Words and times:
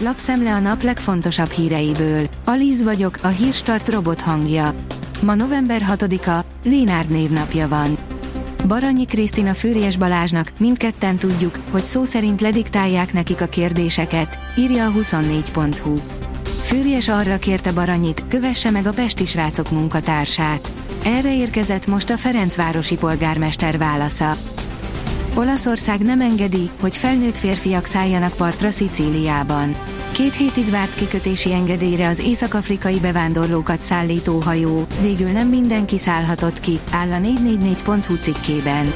lapszemle 0.00 0.54
a 0.54 0.58
nap 0.58 0.82
legfontosabb 0.82 1.50
híreiből. 1.50 2.26
Alíz 2.44 2.82
vagyok, 2.82 3.18
a 3.22 3.28
hírstart 3.28 3.88
robot 3.88 4.20
hangja. 4.20 4.74
Ma 5.22 5.34
november 5.34 5.82
6-a, 5.88 6.44
Lénárd 6.64 7.10
névnapja 7.10 7.68
van. 7.68 7.98
Baranyi 8.66 9.04
Krisztina 9.04 9.54
Fűries 9.54 9.96
Balázsnak, 9.96 10.52
mindketten 10.58 11.16
tudjuk, 11.16 11.58
hogy 11.70 11.82
szó 11.82 12.04
szerint 12.04 12.40
lediktálják 12.40 13.12
nekik 13.12 13.40
a 13.40 13.46
kérdéseket, 13.46 14.38
írja 14.56 14.86
a 14.86 14.92
24.hu. 14.92 15.94
Fűries 16.60 17.08
arra 17.08 17.38
kérte 17.38 17.72
Baranyit, 17.72 18.24
kövesse 18.28 18.70
meg 18.70 18.86
a 18.86 18.92
Pesti 18.92 19.26
srácok 19.26 19.70
munkatársát. 19.70 20.72
Erre 21.04 21.36
érkezett 21.36 21.86
most 21.86 22.10
a 22.10 22.16
Ferencvárosi 22.16 22.96
polgármester 22.96 23.78
válasza. 23.78 24.36
Olaszország 25.38 26.00
nem 26.00 26.20
engedi, 26.20 26.70
hogy 26.80 26.96
felnőtt 26.96 27.36
férfiak 27.36 27.84
szálljanak 27.84 28.36
partra 28.36 28.70
Szicíliában. 28.70 29.74
Két 30.12 30.34
hétig 30.34 30.70
várt 30.70 30.94
kikötési 30.94 31.52
engedélyre 31.52 32.08
az 32.08 32.18
észak-afrikai 32.18 33.00
bevándorlókat 33.00 33.80
szállító 33.80 34.38
hajó, 34.38 34.86
végül 35.00 35.28
nem 35.28 35.48
mindenki 35.48 35.98
szállhatott 35.98 36.60
ki, 36.60 36.78
áll 36.90 37.12
a 37.12 37.18
444.hu 37.18 38.14
cikkében. 38.14 38.92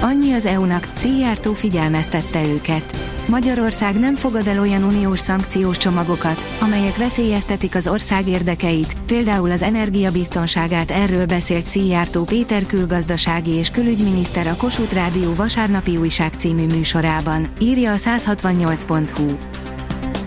Annyi 0.00 0.32
az 0.32 0.46
EU-nak, 0.46 0.88
Szijjártó 0.94 1.52
figyelmeztette 1.52 2.46
őket. 2.46 3.13
Magyarország 3.26 3.98
nem 3.98 4.16
fogad 4.16 4.46
el 4.46 4.60
olyan 4.60 4.82
uniós 4.82 5.20
szankciós 5.20 5.76
csomagokat, 5.76 6.40
amelyek 6.60 6.96
veszélyeztetik 6.96 7.74
az 7.74 7.88
ország 7.88 8.28
érdekeit, 8.28 8.96
például 9.06 9.50
az 9.50 9.62
energiabiztonságát 9.62 10.90
erről 10.90 11.26
beszélt 11.26 11.64
Szijjártó 11.64 12.24
Péter 12.24 12.66
külgazdasági 12.66 13.50
és 13.50 13.70
külügyminiszter 13.70 14.46
a 14.46 14.56
Kossuth 14.56 14.94
Rádió 14.94 15.34
vasárnapi 15.34 15.96
újság 15.96 16.32
című 16.34 16.66
műsorában, 16.66 17.48
írja 17.58 17.92
a 17.92 17.96
168.hu. 17.96 19.36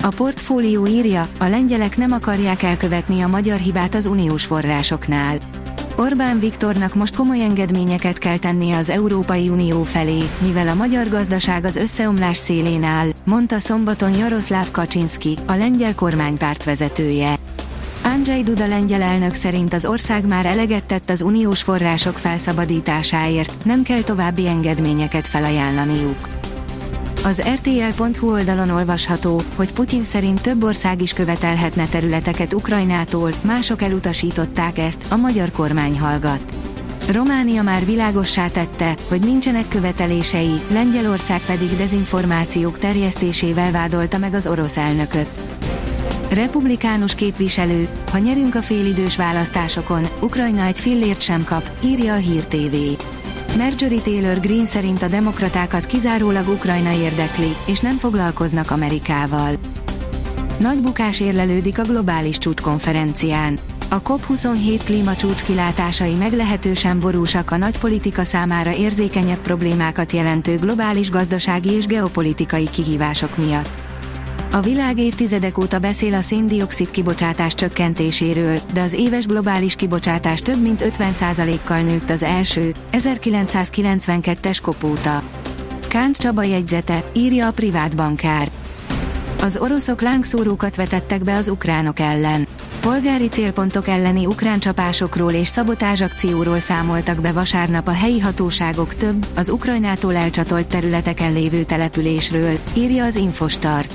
A 0.01 0.09
portfólió 0.15 0.87
írja, 0.87 1.29
a 1.39 1.45
lengyelek 1.45 1.97
nem 1.97 2.11
akarják 2.11 2.63
elkövetni 2.63 3.21
a 3.21 3.27
magyar 3.27 3.57
hibát 3.57 3.95
az 3.95 4.05
uniós 4.05 4.45
forrásoknál. 4.45 5.37
Orbán 5.99 6.39
Viktornak 6.39 6.95
most 6.95 7.15
komoly 7.15 7.41
engedményeket 7.41 8.17
kell 8.17 8.37
tennie 8.37 8.77
az 8.77 8.89
Európai 8.89 9.49
Unió 9.49 9.83
felé, 9.83 10.29
mivel 10.41 10.67
a 10.67 10.73
magyar 10.73 11.09
gazdaság 11.09 11.65
az 11.65 11.75
összeomlás 11.75 12.37
szélén 12.37 12.83
áll, 12.83 13.07
mondta 13.23 13.59
szombaton 13.59 14.13
Jaroszláv 14.15 14.71
Kaczynski, 14.71 15.37
a 15.45 15.53
lengyel 15.53 15.95
kormánypárt 15.95 16.63
vezetője. 16.63 17.35
Andrzej 18.03 18.41
Duda 18.41 18.67
lengyel 18.67 19.01
elnök 19.01 19.33
szerint 19.33 19.73
az 19.73 19.85
ország 19.85 20.27
már 20.27 20.45
eleget 20.45 20.83
tett 20.83 21.09
az 21.09 21.21
uniós 21.21 21.61
források 21.61 22.17
felszabadításáért, 22.17 23.65
nem 23.65 23.83
kell 23.83 24.01
további 24.01 24.47
engedményeket 24.47 25.27
felajánlaniuk. 25.27 26.36
Az 27.23 27.41
RTL.hu 27.41 28.31
oldalon 28.31 28.69
olvasható, 28.69 29.41
hogy 29.55 29.73
Putyin 29.73 30.03
szerint 30.03 30.41
több 30.41 30.63
ország 30.63 31.01
is 31.01 31.13
követelhetne 31.13 31.87
területeket 31.87 32.53
Ukrajnától, 32.53 33.31
mások 33.41 33.81
elutasították 33.81 34.77
ezt, 34.77 35.05
a 35.09 35.15
magyar 35.15 35.51
kormány 35.51 35.99
hallgat. 35.99 36.41
Románia 37.11 37.61
már 37.61 37.85
világossá 37.85 38.47
tette, 38.47 38.95
hogy 39.07 39.19
nincsenek 39.19 39.67
követelései, 39.67 40.61
Lengyelország 40.71 41.41
pedig 41.45 41.77
dezinformációk 41.77 42.77
terjesztésével 42.77 43.71
vádolta 43.71 44.17
meg 44.17 44.33
az 44.33 44.47
orosz 44.47 44.77
elnököt. 44.77 45.29
Republikánus 46.29 47.15
képviselő, 47.15 47.87
ha 48.11 48.17
nyerünk 48.17 48.55
a 48.55 48.61
félidős 48.61 49.15
választásokon, 49.15 50.07
Ukrajna 50.21 50.63
egy 50.63 50.79
fillért 50.79 51.21
sem 51.21 51.43
kap, 51.43 51.71
írja 51.83 52.13
a 52.13 52.17
Hír 52.17 52.45
TV. 52.45 52.75
Marjorie 53.55 54.01
Taylor 54.01 54.39
Greene 54.39 54.65
szerint 54.65 55.01
a 55.01 55.07
demokratákat 55.07 55.85
kizárólag 55.85 56.47
Ukrajna 56.47 56.91
érdekli, 56.91 57.55
és 57.65 57.79
nem 57.79 57.97
foglalkoznak 57.97 58.71
Amerikával. 58.71 59.55
Nagy 60.59 60.77
bukás 60.77 61.19
érlelődik 61.19 61.79
a 61.79 61.83
globális 61.83 62.37
csúcskonferencián. 62.37 63.59
A 63.89 64.01
COP27 64.01 64.81
klímacsúcs 64.83 65.43
kilátásai 65.43 66.13
meglehetősen 66.13 66.99
borúsak 66.99 67.51
a 67.51 67.57
nagy 67.57 67.77
politika 67.77 68.23
számára 68.23 68.75
érzékenyebb 68.75 69.39
problémákat 69.39 70.11
jelentő 70.11 70.57
globális 70.57 71.09
gazdasági 71.09 71.71
és 71.71 71.85
geopolitikai 71.85 72.69
kihívások 72.69 73.37
miatt. 73.37 73.86
A 74.51 74.61
világ 74.61 74.97
évtizedek 74.97 75.57
óta 75.57 75.79
beszél 75.79 76.13
a 76.13 76.21
széndiokszid 76.21 76.91
kibocsátás 76.91 77.53
csökkentéséről, 77.53 78.59
de 78.73 78.81
az 78.81 78.93
éves 78.93 79.25
globális 79.25 79.75
kibocsátás 79.75 80.39
több 80.39 80.61
mint 80.61 80.83
50%-kal 80.99 81.81
nőtt 81.81 82.09
az 82.09 82.23
első, 82.23 82.73
1992-es 82.91 84.57
kopóta. 84.61 85.23
Kánt 85.87 86.17
Csaba 86.17 86.43
jegyzete, 86.43 87.03
írja 87.13 87.47
a 87.47 87.51
privát 87.51 87.95
bankár. 87.95 88.51
Az 89.41 89.57
oroszok 89.57 90.01
lángszórókat 90.01 90.75
vetettek 90.75 91.23
be 91.23 91.35
az 91.35 91.47
ukránok 91.47 91.99
ellen. 91.99 92.47
Polgári 92.79 93.27
célpontok 93.27 93.87
elleni 93.87 94.25
ukrán 94.25 94.59
csapásokról 94.59 95.31
és 95.31 95.47
szabotázsakcióról 95.47 96.59
számoltak 96.59 97.21
be 97.21 97.31
vasárnap 97.31 97.87
a 97.87 97.91
helyi 97.91 98.19
hatóságok 98.19 98.93
több, 98.93 99.25
az 99.35 99.49
Ukrajnától 99.49 100.15
elcsatolt 100.15 100.67
területeken 100.67 101.33
lévő 101.33 101.63
településről, 101.63 102.59
írja 102.73 103.05
az 103.05 103.15
Infostart. 103.15 103.93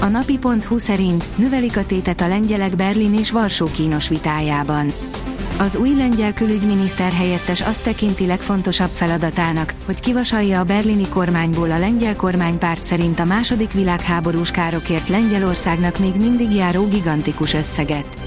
A 0.00 0.06
napi.hu 0.06 0.78
szerint 0.78 1.24
növelik 1.36 1.76
a 1.76 1.86
tétet 1.86 2.20
a 2.20 2.28
lengyelek 2.28 2.76
Berlin 2.76 3.14
és 3.14 3.30
Varsó 3.30 3.66
kínos 3.66 4.08
vitájában. 4.08 4.92
Az 5.58 5.76
új 5.76 5.94
lengyel 5.96 6.32
külügyminiszter 6.32 7.12
helyettes 7.12 7.60
azt 7.60 7.82
tekinti 7.82 8.26
legfontosabb 8.26 8.90
feladatának, 8.94 9.74
hogy 9.84 10.00
kivasalja 10.00 10.60
a 10.60 10.64
berlini 10.64 11.08
kormányból 11.08 11.70
a 11.70 11.78
lengyel 11.78 12.16
kormánypárt 12.16 12.82
szerint 12.82 13.20
a 13.20 13.24
második 13.24 13.72
világháborús 13.72 14.50
károkért 14.50 15.08
Lengyelországnak 15.08 15.98
még 15.98 16.14
mindig 16.14 16.52
járó 16.52 16.88
gigantikus 16.88 17.54
összeget. 17.54 18.18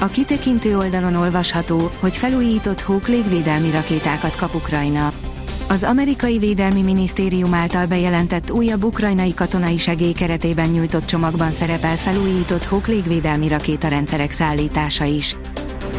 A 0.00 0.06
kitekintő 0.06 0.76
oldalon 0.76 1.14
olvasható, 1.14 1.90
hogy 2.00 2.16
felújított 2.16 2.80
hók 2.80 3.08
légvédelmi 3.08 3.70
rakétákat 3.70 4.36
kap 4.36 4.54
Ukrajna. 4.54 5.12
Az 5.70 5.82
amerikai 5.82 6.38
védelmi 6.38 6.82
minisztérium 6.82 7.54
által 7.54 7.86
bejelentett 7.86 8.50
újabb 8.50 8.84
ukrajnai 8.84 9.34
katonai 9.34 9.78
segély 9.78 10.12
keretében 10.12 10.68
nyújtott 10.68 11.06
csomagban 11.06 11.52
szerepel 11.52 11.96
felújított 11.96 12.64
hók 12.64 12.86
légvédelmi 12.86 13.48
rakétarendszerek 13.48 14.30
szállítása 14.30 15.04
is. 15.04 15.36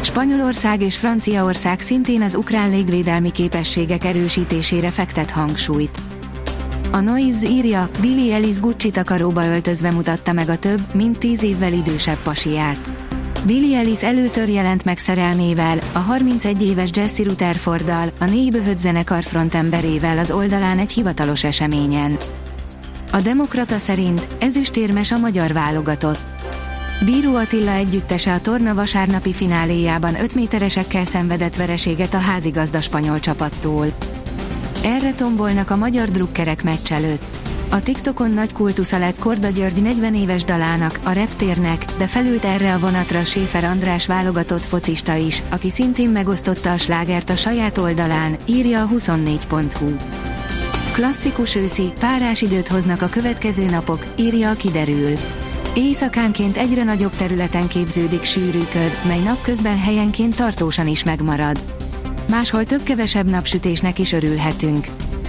Spanyolország 0.00 0.82
és 0.82 0.96
Franciaország 0.96 1.80
szintén 1.80 2.22
az 2.22 2.34
ukrán 2.34 2.70
légvédelmi 2.70 3.30
képességek 3.30 4.04
erősítésére 4.04 4.90
fektet 4.90 5.30
hangsúlyt. 5.30 6.00
A 6.90 7.00
Noise 7.00 7.48
írja, 7.48 7.88
Billy 8.00 8.32
Ellis 8.32 8.60
Gucci 8.60 8.90
takaróba 8.90 9.44
öltözve 9.44 9.90
mutatta 9.90 10.32
meg 10.32 10.48
a 10.48 10.56
több, 10.56 10.94
mint 10.94 11.18
tíz 11.18 11.42
évvel 11.42 11.72
idősebb 11.72 12.18
pasiát. 12.22 12.99
Billy 13.46 13.74
Ellis 13.74 14.02
először 14.02 14.48
jelent 14.48 14.84
meg 14.84 14.98
szerelmével, 14.98 15.78
a 15.92 15.98
31 15.98 16.62
éves 16.62 16.90
Jesse 16.94 17.22
Rutherforddal, 17.22 18.10
a 18.18 18.24
négy 18.24 18.50
böhött 18.50 18.78
zenekar 18.78 19.22
frontemberével 19.22 20.18
az 20.18 20.30
oldalán 20.30 20.78
egy 20.78 20.92
hivatalos 20.92 21.44
eseményen. 21.44 22.18
A 23.12 23.20
Demokrata 23.20 23.78
szerint 23.78 24.28
ezüstérmes 24.38 25.12
a 25.12 25.18
magyar 25.18 25.52
válogatott. 25.52 26.18
Bíró 27.04 27.36
Attila 27.36 27.72
együttese 27.72 28.32
a 28.32 28.40
torna 28.40 28.74
vasárnapi 28.74 29.32
fináléjában 29.32 30.20
5 30.20 30.34
méteresekkel 30.34 31.04
szenvedett 31.04 31.56
vereséget 31.56 32.14
a 32.14 32.18
házigazda 32.18 32.80
spanyol 32.80 33.20
csapattól. 33.20 33.86
Erre 34.84 35.12
tombolnak 35.12 35.70
a 35.70 35.76
magyar 35.76 36.08
drukkerek 36.10 36.62
meccs 36.62 36.92
előtt. 36.92 37.39
A 37.72 37.82
TikTokon 37.82 38.30
nagy 38.30 38.52
kultusza 38.52 38.98
lett 38.98 39.18
Korda 39.18 39.48
György 39.48 39.82
40 39.82 40.14
éves 40.14 40.44
dalának, 40.44 41.00
a 41.02 41.10
reptérnek, 41.10 41.84
de 41.98 42.06
felült 42.06 42.44
erre 42.44 42.74
a 42.74 42.78
vonatra 42.78 43.24
Séfer 43.24 43.64
András 43.64 44.06
válogatott 44.06 44.64
focista 44.64 45.14
is, 45.14 45.42
aki 45.50 45.70
szintén 45.70 46.10
megosztotta 46.10 46.72
a 46.72 46.78
slágert 46.78 47.30
a 47.30 47.36
saját 47.36 47.78
oldalán, 47.78 48.36
írja 48.44 48.82
a 48.82 48.88
24.hu. 48.88 49.96
Klasszikus 50.92 51.54
őszi, 51.54 51.92
párás 51.98 52.42
időt 52.42 52.68
hoznak 52.68 53.02
a 53.02 53.08
következő 53.08 53.64
napok, 53.64 54.06
írja 54.16 54.50
a 54.50 54.54
kiderül. 54.54 55.14
Éjszakánként 55.74 56.56
egyre 56.56 56.84
nagyobb 56.84 57.16
területen 57.16 57.68
képződik 57.68 58.22
sűrű 58.22 58.62
köd, 58.72 58.98
mely 59.06 59.20
napközben 59.20 59.78
helyenként 59.78 60.36
tartósan 60.36 60.86
is 60.86 61.04
megmarad. 61.04 61.60
Máshol 62.28 62.64
több-kevesebb 62.64 63.30
napsütésnek 63.30 63.98
is 63.98 64.12
örülhetünk. 64.12 64.86